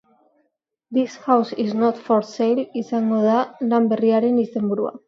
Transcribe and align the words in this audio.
This 0.89 1.15
house 1.17 1.53
is 1.53 1.75
not 1.75 1.95
for 2.05 2.23
sale 2.35 2.65
izango 2.83 3.21
da 3.31 3.39
lan 3.71 3.93
berriaren 3.95 4.47
izenburua. 4.49 4.95